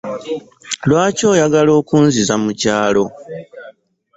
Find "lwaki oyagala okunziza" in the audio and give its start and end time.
0.89-2.33